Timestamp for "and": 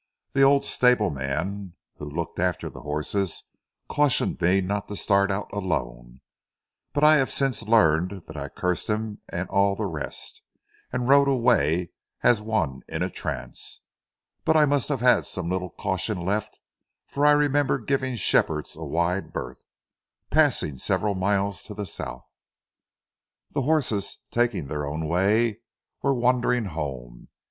9.29-9.47, 10.91-11.07